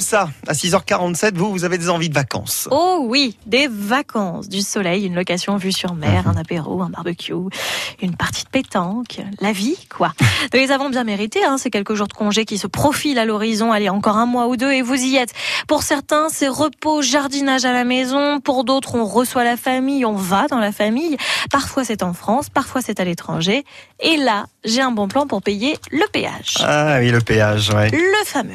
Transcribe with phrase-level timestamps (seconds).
[0.00, 2.66] ça, à 6h47, vous, vous avez des envies de vacances.
[2.72, 6.32] Oh oui, des vacances, du soleil, une location vue sur mer, Mhm.
[6.36, 7.32] un apéro, un barbecue,
[8.02, 10.12] une partie de pétanque, la vie, quoi.
[10.52, 13.24] Nous les avons bien mérités, hein, ces quelques jours de congé qui se profilent à
[13.24, 13.72] l'horizon.
[13.72, 15.32] Allez, encore un mois ou deux et vous y êtes.
[15.66, 18.40] Pour certains, c'est repos, jardinage à la maison.
[18.40, 21.16] Pour d'autres, on reçoit la famille, on va dans la famille.
[21.50, 23.64] Parfois, c'est en France, parfois, c'est à l'étranger.
[24.00, 26.56] Et là, j'ai un bon plan pour payer le péage.
[26.60, 27.90] Ah oui, le péage, ouais.
[27.90, 28.54] Le fameux.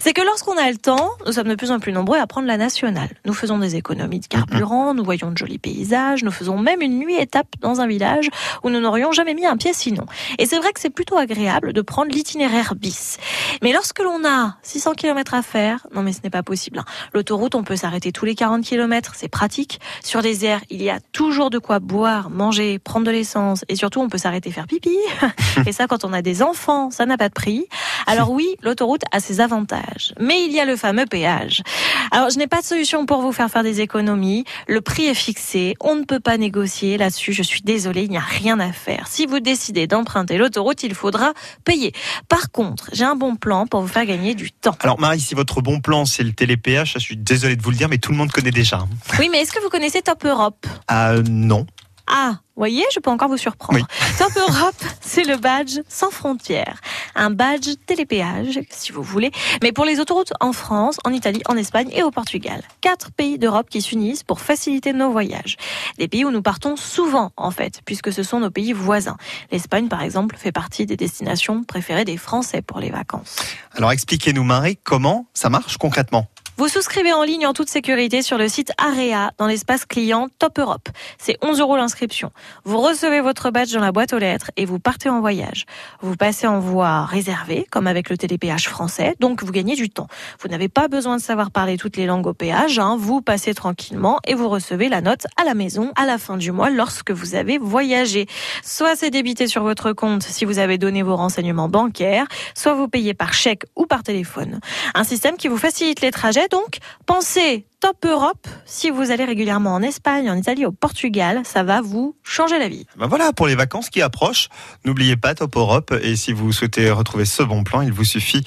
[0.00, 2.46] C'est que lorsqu'on a le temps, nous sommes de plus en plus nombreux à prendre
[2.46, 3.10] la nationale.
[3.24, 6.98] Nous faisons des économies de carburant, nous voyons de jolis paysages, nous faisons même une
[6.98, 8.28] nuit étape dans un village
[8.62, 10.06] où nous n'aurions jamais mis un pied sinon.
[10.38, 13.18] Et c'est vrai que c'est plutôt agréable de prendre l'itinéraire bis.
[13.62, 16.78] Mais lorsque l'on a 600 km à faire, non mais ce n'est pas possible.
[16.78, 16.84] hein.
[17.12, 19.80] L'autoroute, on peut s'arrêter tous les 40 km, c'est pratique.
[20.02, 23.76] Sur les airs, il y a toujours de quoi boire, manger, prendre de l'essence et
[23.76, 24.96] surtout on peut s'arrêter faire pipi.
[25.66, 27.66] et ça quand on a des enfants, ça n'a pas de prix.
[28.06, 31.62] Alors oui, l'autoroute a ses avantages, mais il y a le fameux péage.
[32.10, 34.44] Alors je n'ai pas de solution pour vous faire faire des économies.
[34.68, 37.32] Le prix est fixé, on ne peut pas négocier là-dessus.
[37.32, 39.06] Je suis désolée, il n'y a rien à faire.
[39.08, 41.32] Si vous décidez d'emprunter l'autoroute, il faudra
[41.64, 41.92] payer.
[42.28, 44.76] Par contre, j'ai un bon plan pour vous faire gagner du temps.
[44.80, 47.76] Alors Marie, si votre bon plan c'est le télépéage, je suis désolé de vous le
[47.76, 48.86] dire, mais tout le monde connaît déjà.
[49.18, 50.66] Oui, mais est-ce que vous connaissez Top Europe?
[50.88, 51.66] Ah non.
[52.06, 53.78] Ah, voyez, je peux encore vous surprendre.
[53.78, 53.84] Oui.
[54.18, 56.80] Top Europe, c'est le badge sans frontières.
[57.14, 59.30] Un badge télépéage, si vous voulez,
[59.62, 62.62] mais pour les autoroutes en France, en Italie, en Espagne et au Portugal.
[62.80, 65.56] Quatre pays d'Europe qui s'unissent pour faciliter nos voyages.
[65.98, 69.16] Des pays où nous partons souvent, en fait, puisque ce sont nos pays voisins.
[69.50, 73.36] L'Espagne, par exemple, fait partie des destinations préférées des Français pour les vacances.
[73.76, 76.28] Alors expliquez-nous Marie, comment ça marche concrètement?
[76.56, 80.60] Vous souscrivez en ligne en toute sécurité sur le site Area dans l'espace client Top
[80.60, 80.88] Europe.
[81.18, 82.30] C'est 11 euros l'inscription.
[82.62, 85.66] Vous recevez votre badge dans la boîte aux lettres et vous partez en voyage.
[86.00, 90.06] Vous passez en voie réservée, comme avec le télépéage français, donc vous gagnez du temps.
[90.40, 92.96] Vous n'avez pas besoin de savoir parler toutes les langues au péage, hein.
[93.00, 96.52] vous passez tranquillement et vous recevez la note à la maison à la fin du
[96.52, 98.28] mois lorsque vous avez voyagé.
[98.62, 102.86] Soit c'est débité sur votre compte si vous avez donné vos renseignements bancaires, soit vous
[102.86, 104.60] payez par chèque ou par téléphone.
[104.94, 109.74] Un système qui vous facilite les trajets, donc pensez Top Europe si vous allez régulièrement
[109.74, 112.86] en Espagne, en Italie, au Portugal, ça va vous changer la vie.
[112.96, 114.48] Ben voilà, pour les vacances qui approchent,
[114.86, 115.94] n'oubliez pas Top Europe.
[116.02, 118.42] Et si vous souhaitez retrouver ce bon plan, il vous suffit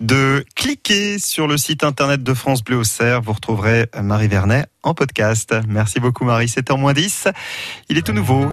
[0.00, 3.20] de cliquer sur le site internet de France Bleu au Cerf.
[3.22, 5.54] Vous retrouverez Marie Vernet en podcast.
[5.68, 7.28] Merci beaucoup Marie, 7h moins 10.
[7.90, 8.48] Il est tout nouveau.